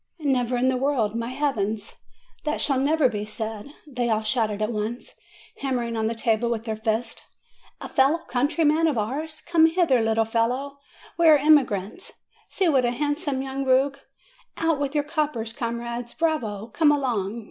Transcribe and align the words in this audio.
"Never 0.25 0.57
in 0.57 0.69
the 0.69 0.77
world, 0.77 1.19
by 1.19 1.27
Heavens! 1.27 1.93
That 2.43 2.59
shall 2.59 2.79
never 2.79 3.07
be 3.07 3.23
said!" 3.23 3.67
they 3.85 4.09
all 4.09 4.23
shouted 4.23 4.59
at 4.59 4.71
once, 4.71 5.13
hammering 5.59 5.95
on 5.95 6.07
the 6.07 6.15
table 6.15 6.49
\vith 6.49 6.63
their 6.63 6.75
fists. 6.75 7.21
"A 7.79 7.87
fellow 7.87 8.17
countryman 8.27 8.87
of 8.87 8.97
ours! 8.97 9.41
Come 9.41 9.67
hither, 9.67 10.01
little 10.01 10.25
fellow! 10.25 10.79
We 11.19 11.27
are 11.27 11.37
emigrants! 11.37 12.13
See 12.49 12.67
what 12.67 12.83
a 12.83 12.89
handsome 12.89 13.43
young 13.43 13.63
rogue! 13.63 13.97
Out 14.57 14.79
with 14.79 14.95
your 14.95 15.03
coppers, 15.03 15.53
comrades! 15.53 16.15
Bravo! 16.15 16.69
Come 16.73 16.91
along! 16.91 17.39